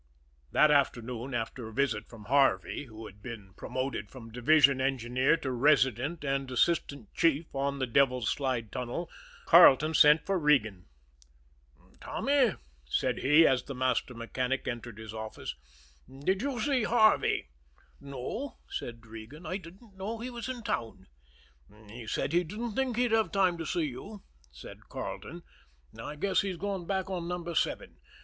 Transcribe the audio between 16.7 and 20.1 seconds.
Harvey?" "No," said Regan. "I didn't